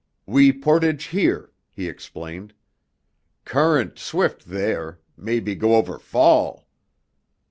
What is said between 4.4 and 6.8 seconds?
there mebby go over fall!"